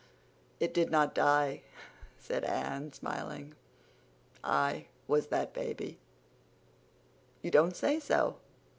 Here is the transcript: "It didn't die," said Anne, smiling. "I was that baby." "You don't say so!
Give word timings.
"It 0.59 0.73
didn't 0.73 1.13
die," 1.13 1.61
said 2.17 2.43
Anne, 2.43 2.91
smiling. 2.91 3.53
"I 4.43 4.87
was 5.07 5.27
that 5.27 5.53
baby." 5.53 5.99
"You 7.43 7.51
don't 7.51 7.75
say 7.75 7.99
so! 7.99 8.37